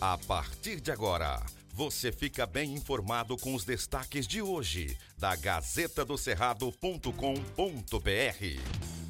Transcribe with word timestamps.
A 0.00 0.16
partir 0.16 0.80
de 0.80 0.92
agora, 0.92 1.44
você 1.74 2.12
fica 2.12 2.46
bem 2.46 2.72
informado 2.72 3.36
com 3.36 3.52
os 3.52 3.64
destaques 3.64 4.28
de 4.28 4.40
hoje 4.40 4.96
da 5.18 5.34
Gazeta 5.34 6.04
do 6.04 6.16
Cerrado.com.br. 6.16 7.10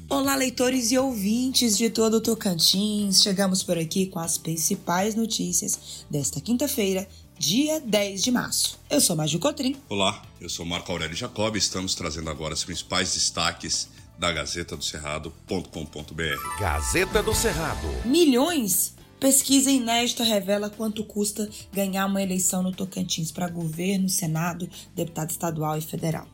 Olá, 0.09 0.35
leitores 0.35 0.91
e 0.91 0.97
ouvintes 0.97 1.77
de 1.77 1.91
todo 1.91 2.15
o 2.15 2.21
Tocantins. 2.21 3.21
Chegamos 3.21 3.61
por 3.61 3.77
aqui 3.77 4.07
com 4.07 4.17
as 4.17 4.39
principais 4.39 5.13
notícias 5.13 6.07
desta 6.09 6.41
quinta-feira, 6.41 7.07
dia 7.37 7.79
10 7.79 8.23
de 8.23 8.31
março. 8.31 8.79
Eu 8.89 8.99
sou 8.99 9.15
Maju 9.15 9.37
Cotrim. 9.37 9.75
Olá, 9.89 10.23
eu 10.41 10.49
sou 10.49 10.65
Marco 10.65 10.91
Aurélio 10.91 11.15
Jacob 11.15 11.55
e 11.55 11.59
estamos 11.59 11.93
trazendo 11.93 12.31
agora 12.31 12.55
os 12.55 12.63
principais 12.63 13.13
destaques 13.13 13.89
da 14.17 14.31
Gazeta 14.31 14.75
do 14.75 14.83
Cerrado.com.br. 14.83 16.59
Gazeta 16.59 17.21
do 17.21 17.35
Cerrado. 17.35 17.87
Milhões 18.05 18.97
Pesquisa 19.19 19.69
inédita 19.69 20.23
revela 20.23 20.69
quanto 20.69 21.03
custa 21.03 21.49
ganhar 21.73 22.05
uma 22.05 22.23
eleição 22.23 22.63
no 22.63 22.71
Tocantins 22.71 23.33
para 23.33 23.49
governo, 23.49 24.07
Senado, 24.07 24.69
deputado 24.95 25.29
estadual 25.29 25.77
e 25.77 25.81
federal. 25.81 26.25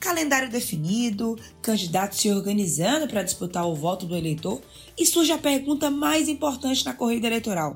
Calendário 0.00 0.50
definido, 0.50 1.38
candidatos 1.62 2.18
se 2.18 2.30
organizando 2.32 3.06
para 3.06 3.22
disputar 3.22 3.64
o 3.68 3.76
voto 3.76 4.04
do 4.04 4.16
eleitor 4.16 4.60
e 4.98 5.06
surge 5.06 5.30
a 5.30 5.38
pergunta 5.38 5.90
mais 5.90 6.28
importante 6.28 6.84
na 6.84 6.92
corrida 6.92 7.28
eleitoral: 7.28 7.74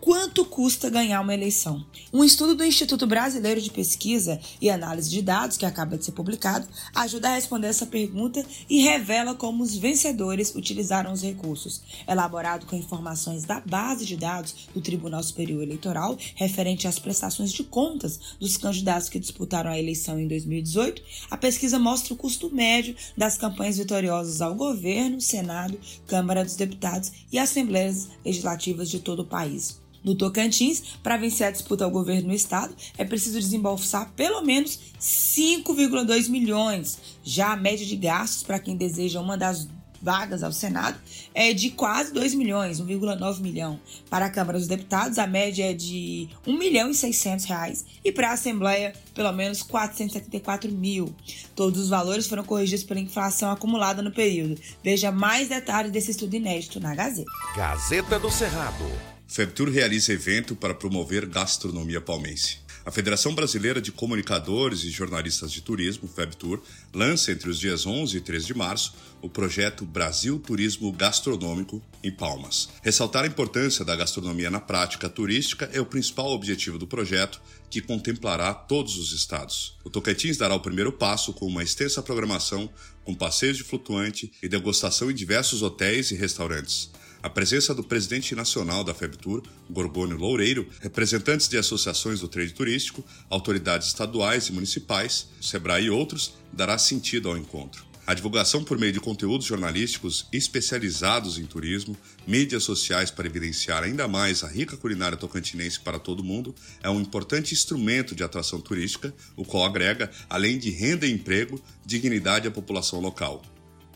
Quanto 0.00 0.46
custa 0.46 0.88
ganhar 0.88 1.20
uma 1.20 1.34
eleição? 1.34 1.84
Um 2.10 2.24
estudo 2.24 2.54
do 2.54 2.64
Instituto 2.64 3.06
Brasileiro 3.06 3.60
de 3.60 3.70
Pesquisa 3.70 4.40
e 4.58 4.70
Análise 4.70 5.10
de 5.10 5.20
Dados, 5.20 5.58
que 5.58 5.66
acaba 5.66 5.98
de 5.98 6.06
ser 6.06 6.12
publicado, 6.12 6.66
ajuda 6.94 7.28
a 7.28 7.34
responder 7.34 7.66
essa 7.66 7.84
pergunta 7.84 8.42
e 8.68 8.80
revela 8.80 9.34
como 9.34 9.62
os 9.62 9.76
vencedores 9.76 10.54
utilizaram 10.54 11.12
os 11.12 11.22
recursos. 11.22 11.82
Elaborado 12.08 12.64
com 12.64 12.76
informações 12.76 13.44
da 13.44 13.60
base 13.60 14.06
de 14.06 14.16
dados 14.16 14.68
do 14.74 14.80
Tribunal 14.80 15.22
Superior 15.22 15.62
Eleitoral, 15.62 16.16
referente 16.34 16.88
às 16.88 16.98
prestações 16.98 17.52
de 17.52 17.62
contas 17.62 18.18
dos 18.40 18.56
candidatos 18.56 19.10
que 19.10 19.18
disputaram 19.18 19.70
a 19.70 19.78
eleição 19.78 20.18
em 20.18 20.26
2018, 20.26 21.02
a 21.30 21.36
pesquisa 21.36 21.78
mostra 21.78 22.14
o 22.14 22.16
custo 22.16 22.50
médio 22.50 22.96
das 23.18 23.36
campanhas 23.36 23.76
vitoriosas 23.76 24.40
ao 24.40 24.54
governo, 24.54 25.20
Senado, 25.20 25.78
Câmara 26.06 26.42
dos 26.42 26.56
Deputados 26.56 27.12
e 27.30 27.38
Assembleias 27.38 28.08
Legislativas 28.24 28.88
de 28.88 28.98
todo 28.98 29.20
o 29.20 29.26
país. 29.26 29.78
No 30.02 30.14
Tocantins, 30.14 30.82
para 31.02 31.16
vencer 31.16 31.46
a 31.46 31.50
disputa 31.50 31.84
ao 31.84 31.90
governo 31.90 32.28
no 32.28 32.34
estado, 32.34 32.74
é 32.96 33.04
preciso 33.04 33.38
desembolsar 33.38 34.10
pelo 34.16 34.42
menos 34.42 34.78
5,2 34.98 36.28
milhões. 36.28 36.98
Já 37.22 37.52
a 37.52 37.56
média 37.56 37.84
de 37.84 37.96
gastos 37.96 38.42
para 38.42 38.58
quem 38.58 38.76
deseja 38.76 39.20
uma 39.20 39.36
das 39.36 39.68
vagas 40.02 40.42
ao 40.42 40.52
Senado 40.52 40.98
é 41.34 41.52
de 41.52 41.70
quase 41.70 42.12
2 42.12 42.34
milhões, 42.34 42.80
1,9 42.80 43.40
milhão. 43.40 43.78
Para 44.08 44.26
a 44.26 44.30
Câmara 44.30 44.58
dos 44.58 44.66
Deputados, 44.66 45.18
a 45.18 45.26
média 45.26 45.70
é 45.70 45.74
de 45.74 46.28
1 46.46 46.56
milhão 46.56 46.90
e 46.90 46.94
600 46.94 47.44
reais. 47.44 47.84
E 48.04 48.10
para 48.10 48.30
a 48.30 48.32
Assembleia, 48.32 48.94
pelo 49.14 49.32
menos 49.32 49.62
474 49.62 50.70
mil. 50.72 51.14
Todos 51.54 51.80
os 51.80 51.88
valores 51.88 52.26
foram 52.26 52.44
corrigidos 52.44 52.84
pela 52.84 53.00
inflação 53.00 53.50
acumulada 53.50 54.02
no 54.02 54.10
período. 54.10 54.60
Veja 54.82 55.12
mais 55.12 55.48
detalhes 55.48 55.92
desse 55.92 56.12
estudo 56.12 56.34
inédito 56.34 56.80
na 56.80 56.94
Gazeta. 56.94 57.30
Gazeta 57.54 58.18
do 58.18 58.30
Cerrado. 58.30 59.19
FEBTUR 59.32 59.70
realiza 59.70 60.12
evento 60.12 60.56
para 60.56 60.74
promover 60.74 61.24
gastronomia 61.24 62.00
palmense. 62.00 62.58
A 62.84 62.90
Federação 62.90 63.32
Brasileira 63.32 63.80
de 63.80 63.92
Comunicadores 63.92 64.82
e 64.82 64.90
Jornalistas 64.90 65.52
de 65.52 65.60
Turismo, 65.60 66.08
FEBTUR, 66.08 66.60
lança 66.92 67.30
entre 67.30 67.48
os 67.48 67.56
dias 67.56 67.86
11 67.86 68.16
e 68.16 68.20
13 68.20 68.46
de 68.46 68.54
março 68.54 68.92
o 69.22 69.28
projeto 69.28 69.86
Brasil 69.86 70.36
Turismo 70.40 70.90
Gastronômico 70.90 71.80
em 72.02 72.10
Palmas. 72.10 72.70
Ressaltar 72.82 73.22
a 73.22 73.28
importância 73.28 73.84
da 73.84 73.94
gastronomia 73.94 74.50
na 74.50 74.58
prática 74.58 75.08
turística 75.08 75.70
é 75.72 75.80
o 75.80 75.86
principal 75.86 76.32
objetivo 76.32 76.76
do 76.76 76.88
projeto, 76.88 77.40
que 77.70 77.80
contemplará 77.80 78.52
todos 78.52 78.96
os 78.96 79.12
estados. 79.12 79.78
O 79.84 79.90
Tocantins 79.90 80.38
dará 80.38 80.56
o 80.56 80.60
primeiro 80.60 80.90
passo 80.90 81.32
com 81.32 81.46
uma 81.46 81.62
extensa 81.62 82.02
programação 82.02 82.68
com 83.04 83.14
passeios 83.14 83.58
de 83.58 83.62
flutuante 83.62 84.32
e 84.42 84.48
degustação 84.48 85.08
em 85.08 85.14
diversos 85.14 85.62
hotéis 85.62 86.10
e 86.10 86.16
restaurantes 86.16 86.90
a 87.22 87.28
presença 87.28 87.74
do 87.74 87.84
presidente 87.84 88.34
nacional 88.34 88.82
da 88.82 88.94
FEBTUR, 88.94 89.42
Gorgônio 89.68 90.16
Loureiro, 90.16 90.66
representantes 90.80 91.48
de 91.48 91.58
associações 91.58 92.20
do 92.20 92.28
trade 92.28 92.54
turístico, 92.54 93.04
autoridades 93.28 93.88
estaduais 93.88 94.48
e 94.48 94.52
municipais, 94.52 95.28
SEBRAE 95.40 95.84
e 95.84 95.90
outros, 95.90 96.34
dará 96.52 96.78
sentido 96.78 97.28
ao 97.28 97.36
encontro. 97.36 97.90
A 98.06 98.14
divulgação 98.14 98.64
por 98.64 98.76
meio 98.78 98.92
de 98.92 98.98
conteúdos 98.98 99.46
jornalísticos 99.46 100.26
especializados 100.32 101.38
em 101.38 101.44
turismo, 101.44 101.96
mídias 102.26 102.64
sociais 102.64 103.10
para 103.10 103.26
evidenciar 103.26 103.84
ainda 103.84 104.08
mais 104.08 104.42
a 104.42 104.48
rica 104.48 104.76
culinária 104.76 105.16
tocantinense 105.16 105.78
para 105.78 105.98
todo 105.98 106.24
mundo, 106.24 106.54
é 106.82 106.90
um 106.90 107.00
importante 107.00 107.54
instrumento 107.54 108.14
de 108.14 108.24
atração 108.24 108.60
turística, 108.60 109.14
o 109.36 109.44
qual 109.44 109.64
agrega, 109.64 110.10
além 110.28 110.58
de 110.58 110.70
renda 110.70 111.06
e 111.06 111.12
emprego, 111.12 111.62
dignidade 111.86 112.48
à 112.48 112.50
população 112.50 112.98
local. 112.98 113.42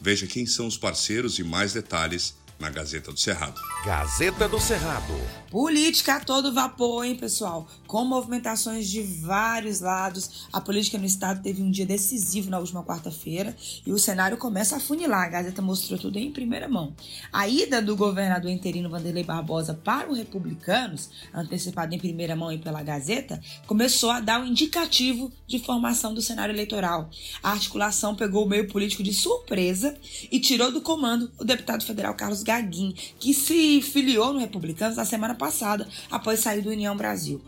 Veja 0.00 0.26
quem 0.26 0.46
são 0.46 0.66
os 0.66 0.76
parceiros 0.76 1.38
e 1.38 1.42
mais 1.42 1.72
detalhes 1.72 2.36
na 2.58 2.70
Gazeta 2.70 3.12
do 3.12 3.18
Cerrado. 3.18 3.60
Gazeta 3.84 4.48
do 4.48 4.60
Cerrado. 4.60 5.12
Política 5.50 6.16
a 6.16 6.20
todo 6.20 6.52
vapor, 6.52 7.04
hein, 7.04 7.16
pessoal? 7.16 7.68
Com 7.86 8.04
movimentações 8.04 8.88
de 8.88 9.02
vários 9.02 9.80
lados, 9.80 10.46
a 10.52 10.60
política 10.60 10.98
no 10.98 11.04
estado 11.04 11.42
teve 11.42 11.62
um 11.62 11.70
dia 11.70 11.86
decisivo 11.86 12.50
na 12.50 12.58
última 12.58 12.82
quarta-feira 12.82 13.56
e 13.86 13.92
o 13.92 13.98
cenário 13.98 14.36
começa 14.36 14.76
a 14.76 14.80
funilar. 14.80 15.26
A 15.26 15.30
Gazeta 15.30 15.62
mostrou 15.62 15.98
tudo 15.98 16.18
em 16.18 16.32
primeira 16.32 16.68
mão. 16.68 16.94
A 17.32 17.48
ida 17.48 17.82
do 17.82 17.96
governador 17.96 18.50
interino 18.50 18.90
Vanderlei 18.90 19.24
Barbosa 19.24 19.74
para 19.74 20.10
os 20.10 20.18
republicanos, 20.18 21.10
antecipada 21.32 21.94
em 21.94 21.98
primeira 21.98 22.34
mão 22.34 22.52
e 22.52 22.58
pela 22.58 22.82
Gazeta, 22.82 23.40
começou 23.66 24.10
a 24.10 24.20
dar 24.20 24.40
um 24.40 24.46
indicativo 24.46 25.32
de 25.46 25.58
formação 25.58 26.14
do 26.14 26.22
cenário 26.22 26.54
eleitoral. 26.54 27.10
A 27.42 27.50
articulação 27.50 28.14
pegou 28.14 28.44
o 28.44 28.48
meio 28.48 28.68
político 28.68 29.02
de 29.02 29.12
surpresa 29.12 29.96
e 30.30 30.40
tirou 30.40 30.72
do 30.72 30.80
comando 30.80 31.30
o 31.38 31.44
deputado 31.44 31.84
federal 31.84 32.14
Carlos 32.14 32.43
Gaguin, 32.44 32.94
que 33.18 33.34
se 33.34 33.82
filiou 33.82 34.32
no 34.32 34.38
Republicanos 34.38 34.96
na 34.96 35.04
semana 35.04 35.34
passada, 35.34 35.88
após 36.10 36.40
sair 36.40 36.62
do 36.62 36.70
União 36.70 36.96
Brasil. 36.96 37.40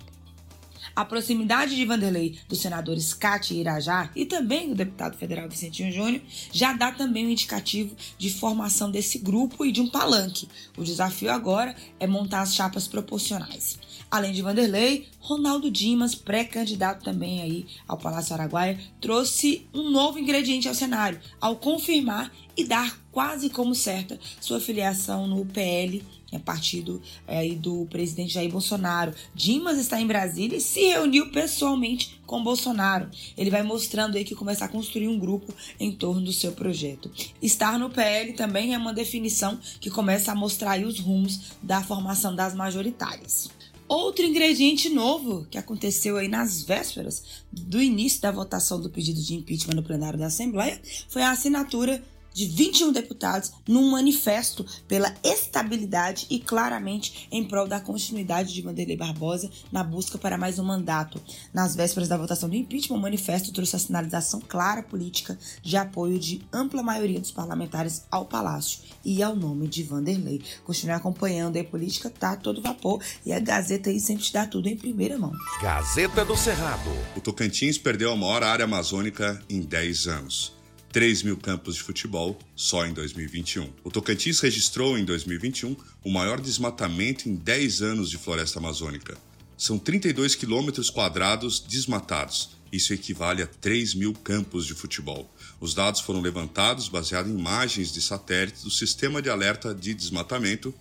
A 0.96 1.04
proximidade 1.04 1.76
de 1.76 1.84
Vanderlei 1.84 2.38
dos 2.48 2.58
senadores 2.58 3.12
Cate 3.12 3.52
e 3.52 3.60
Irajá 3.60 4.10
e 4.16 4.24
também 4.24 4.70
do 4.70 4.74
deputado 4.74 5.18
federal 5.18 5.46
Vicentinho 5.46 5.92
Júnior 5.92 6.22
já 6.50 6.72
dá 6.72 6.90
também 6.90 7.26
um 7.26 7.30
indicativo 7.30 7.94
de 8.16 8.32
formação 8.32 8.90
desse 8.90 9.18
grupo 9.18 9.66
e 9.66 9.70
de 9.70 9.82
um 9.82 9.90
palanque. 9.90 10.48
O 10.74 10.82
desafio 10.82 11.30
agora 11.30 11.76
é 12.00 12.06
montar 12.06 12.40
as 12.40 12.54
chapas 12.54 12.88
proporcionais. 12.88 13.78
Além 14.10 14.32
de 14.32 14.40
Vanderlei, 14.40 15.06
Ronaldo 15.20 15.70
Dimas, 15.70 16.14
pré-candidato 16.14 17.04
também 17.04 17.42
aí 17.42 17.66
ao 17.86 17.98
Palácio 17.98 18.32
Araguaia, 18.32 18.80
trouxe 18.98 19.66
um 19.74 19.90
novo 19.90 20.18
ingrediente 20.18 20.66
ao 20.66 20.74
cenário, 20.74 21.20
ao 21.38 21.56
confirmar 21.56 22.32
e 22.56 22.64
dar 22.64 22.98
quase 23.12 23.50
como 23.50 23.74
certa 23.74 24.18
sua 24.40 24.60
filiação 24.60 25.26
no 25.26 25.44
PL, 25.44 26.02
é 26.32 26.38
partido 26.38 27.00
é, 27.26 27.48
do 27.50 27.86
presidente 27.86 28.34
Jair 28.34 28.50
Bolsonaro. 28.50 29.14
Dimas 29.34 29.78
está 29.78 30.00
em 30.00 30.06
Brasília 30.06 30.58
e 30.58 30.60
se 30.60 30.80
reuniu 30.80 31.30
pessoalmente 31.30 32.20
com 32.26 32.42
Bolsonaro. 32.42 33.08
Ele 33.36 33.50
vai 33.50 33.62
mostrando 33.62 34.16
aí 34.16 34.24
que 34.24 34.34
começar 34.34 34.64
a 34.64 34.68
construir 34.68 35.08
um 35.08 35.18
grupo 35.18 35.54
em 35.78 35.92
torno 35.92 36.22
do 36.22 36.32
seu 36.32 36.52
projeto. 36.52 37.10
Estar 37.40 37.78
no 37.78 37.90
PL 37.90 38.32
também 38.32 38.74
é 38.74 38.78
uma 38.78 38.92
definição 38.92 39.58
que 39.80 39.90
começa 39.90 40.32
a 40.32 40.34
mostrar 40.34 40.72
aí 40.72 40.84
os 40.84 40.98
rumos 40.98 41.52
da 41.62 41.82
formação 41.82 42.34
das 42.34 42.54
majoritárias. 42.54 43.48
Outro 43.88 44.24
ingrediente 44.24 44.90
novo 44.90 45.46
que 45.48 45.56
aconteceu 45.56 46.16
aí 46.16 46.26
nas 46.26 46.60
vésperas 46.60 47.44
do 47.52 47.80
início 47.80 48.20
da 48.20 48.32
votação 48.32 48.80
do 48.80 48.90
pedido 48.90 49.22
de 49.22 49.34
impeachment 49.34 49.76
no 49.76 49.82
plenário 49.82 50.18
da 50.18 50.26
Assembleia 50.26 50.80
foi 51.08 51.22
a 51.22 51.30
assinatura 51.30 52.02
de 52.36 52.44
21 52.44 52.92
deputados 52.92 53.50
num 53.66 53.90
manifesto 53.90 54.66
pela 54.86 55.14
estabilidade 55.24 56.26
e 56.28 56.38
claramente 56.38 57.26
em 57.32 57.42
prol 57.42 57.66
da 57.66 57.80
continuidade 57.80 58.52
de 58.52 58.60
Vanderlei 58.60 58.94
Barbosa 58.94 59.50
na 59.72 59.82
busca 59.82 60.18
para 60.18 60.36
mais 60.36 60.58
um 60.58 60.64
mandato. 60.64 61.18
Nas 61.54 61.74
vésperas 61.74 62.10
da 62.10 62.18
votação 62.18 62.46
do 62.46 62.54
impeachment, 62.54 62.98
o 62.98 63.00
manifesto 63.00 63.54
trouxe 63.54 63.76
a 63.76 63.78
sinalização 63.78 64.38
clara 64.38 64.82
política 64.82 65.38
de 65.62 65.78
apoio 65.78 66.18
de 66.18 66.42
ampla 66.52 66.82
maioria 66.82 67.18
dos 67.18 67.30
parlamentares 67.30 68.04
ao 68.10 68.26
Palácio 68.26 68.80
e 69.02 69.22
ao 69.22 69.34
nome 69.34 69.66
de 69.66 69.82
Vanderlei. 69.82 70.42
Continue 70.62 70.94
acompanhando 70.94 71.58
a 71.58 71.64
política, 71.64 72.10
tá 72.10 72.36
todo 72.36 72.60
vapor 72.60 73.02
e 73.24 73.32
a 73.32 73.40
Gazeta 73.40 73.88
aí 73.88 73.98
sempre 73.98 74.24
te 74.24 74.32
dá 74.34 74.44
tudo 74.44 74.68
em 74.68 74.76
primeira 74.76 75.16
mão. 75.16 75.32
Gazeta 75.62 76.22
do 76.22 76.36
Cerrado. 76.36 76.90
O 77.16 77.20
Tocantins 77.22 77.78
perdeu 77.78 78.12
a 78.12 78.16
maior 78.16 78.42
área 78.42 78.66
amazônica 78.66 79.42
em 79.48 79.62
10 79.62 80.06
anos. 80.08 80.55
3 80.96 81.24
mil 81.24 81.36
campos 81.36 81.74
de 81.74 81.82
futebol 81.82 82.38
só 82.54 82.86
em 82.86 82.94
2021. 82.94 83.70
O 83.84 83.90
Tocantins 83.90 84.40
registrou 84.40 84.96
em 84.96 85.04
2021 85.04 85.76
o 86.02 86.10
maior 86.10 86.40
desmatamento 86.40 87.28
em 87.28 87.34
10 87.34 87.82
anos 87.82 88.08
de 88.08 88.16
floresta 88.16 88.58
amazônica. 88.58 89.14
São 89.58 89.78
32 89.78 90.34
quilômetros 90.34 90.88
quadrados 90.88 91.60
desmatados. 91.60 92.56
Isso 92.72 92.94
equivale 92.94 93.42
a 93.42 93.46
3 93.46 93.92
mil 93.92 94.14
campos 94.14 94.64
de 94.64 94.72
futebol. 94.72 95.30
Os 95.60 95.74
dados 95.74 96.00
foram 96.00 96.22
levantados 96.22 96.88
baseados 96.88 97.30
em 97.30 97.38
imagens 97.38 97.92
de 97.92 98.00
satélite 98.00 98.64
do 98.64 98.70
Sistema 98.70 99.20
de 99.20 99.28
Alerta 99.28 99.74
de 99.74 99.92
Desmatamento, 99.92 100.74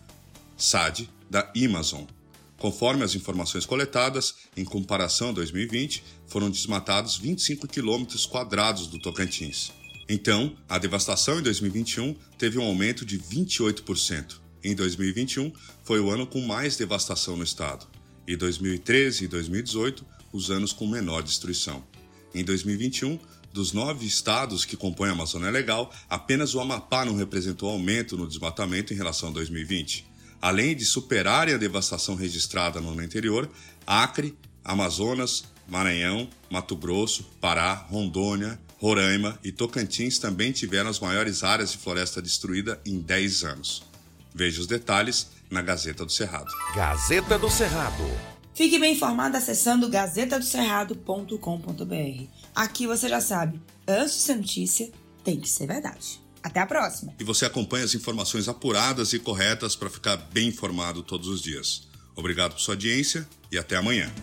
SAD, 0.55 1.09
da 1.29 1.51
Amazon. 1.61 2.05
Conforme 2.57 3.03
as 3.03 3.15
informações 3.15 3.65
coletadas, 3.65 4.33
em 4.55 4.63
comparação 4.63 5.31
a 5.31 5.33
2020, 5.33 6.01
foram 6.25 6.49
desmatados 6.49 7.17
25 7.17 7.67
quilômetros 7.67 8.25
quadrados 8.25 8.87
do 8.87 8.97
Tocantins. 8.97 9.73
Então, 10.07 10.55
a 10.69 10.77
devastação 10.77 11.39
em 11.39 11.43
2021 11.43 12.15
teve 12.37 12.59
um 12.59 12.63
aumento 12.63 13.05
de 13.05 13.17
28%. 13.17 14.39
Em 14.63 14.75
2021, 14.75 15.51
foi 15.83 15.99
o 15.99 16.09
ano 16.09 16.27
com 16.27 16.41
mais 16.41 16.77
devastação 16.77 17.35
no 17.35 17.43
estado. 17.43 17.87
E 18.27 18.35
2013 18.35 19.25
e 19.25 19.27
2018, 19.27 20.05
os 20.31 20.51
anos 20.51 20.73
com 20.73 20.87
menor 20.87 21.23
destruição. 21.23 21.83
Em 22.33 22.43
2021, 22.43 23.19
dos 23.53 23.71
nove 23.71 24.05
estados 24.05 24.65
que 24.65 24.75
compõem 24.75 25.09
a 25.09 25.13
Amazônia 25.13 25.49
Legal, 25.49 25.91
apenas 26.09 26.53
o 26.53 26.59
Amapá 26.59 27.05
não 27.05 27.15
representou 27.15 27.69
aumento 27.69 28.17
no 28.17 28.27
desmatamento 28.27 28.93
em 28.93 28.97
relação 28.97 29.29
a 29.29 29.31
2020. 29.31 30.05
Além 30.41 30.75
de 30.75 30.85
superarem 30.85 31.53
a 31.53 31.57
devastação 31.57 32.15
registrada 32.15 32.81
no 32.81 32.91
ano 32.91 33.01
anterior, 33.01 33.49
Acre, 33.87 34.37
Amazonas, 34.63 35.45
Maranhão, 35.67 36.29
Mato 36.51 36.75
Grosso, 36.75 37.23
Pará, 37.39 37.73
Rondônia, 37.73 38.59
Roraima 38.77 39.39
e 39.43 39.51
Tocantins 39.51 40.19
também 40.19 40.51
tiveram 40.51 40.89
as 40.89 40.99
maiores 40.99 41.43
áreas 41.43 41.71
de 41.71 41.77
floresta 41.77 42.21
destruída 42.21 42.79
em 42.85 42.99
10 42.99 43.43
anos. 43.43 43.83
Veja 44.33 44.61
os 44.61 44.67
detalhes 44.67 45.27
na 45.49 45.61
Gazeta 45.61 46.05
do 46.05 46.11
Cerrado. 46.11 46.51
Gazeta 46.75 47.39
do 47.39 47.49
Cerrado. 47.49 48.03
Fique 48.53 48.77
bem 48.79 48.93
informado 48.93 49.37
acessando 49.37 49.89
gazetadocerrado.com.br. 49.89 52.23
Aqui 52.53 52.87
você 52.87 53.09
já 53.09 53.21
sabe, 53.21 53.61
antes 53.87 54.15
de 54.15 54.21
ser 54.21 54.35
notícia, 54.35 54.91
tem 55.23 55.39
que 55.39 55.49
ser 55.49 55.67
verdade. 55.67 56.21
Até 56.41 56.59
a 56.59 56.65
próxima. 56.65 57.13
E 57.19 57.23
você 57.23 57.45
acompanha 57.45 57.85
as 57.85 57.95
informações 57.95 58.47
apuradas 58.47 59.13
e 59.13 59.19
corretas 59.19 59.75
para 59.75 59.89
ficar 59.89 60.15
bem 60.15 60.49
informado 60.49 61.01
todos 61.01 61.27
os 61.27 61.41
dias. 61.41 61.87
Obrigado 62.15 62.53
por 62.53 62.61
sua 62.61 62.75
audiência 62.75 63.27
e 63.51 63.57
até 63.57 63.75
amanhã. 63.75 64.13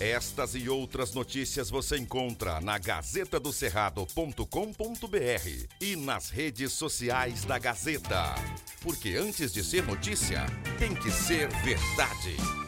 Estas 0.00 0.54
e 0.54 0.68
outras 0.68 1.12
notícias 1.12 1.70
você 1.70 1.98
encontra 1.98 2.60
na 2.60 2.78
gazetadocerrado.com.br 2.78 5.66
e 5.80 5.96
nas 5.96 6.30
redes 6.30 6.72
sociais 6.72 7.44
da 7.44 7.58
Gazeta. 7.58 8.36
Porque 8.80 9.16
antes 9.16 9.52
de 9.52 9.64
ser 9.64 9.82
notícia, 9.82 10.46
tem 10.78 10.94
que 10.94 11.10
ser 11.10 11.48
verdade. 11.64 12.67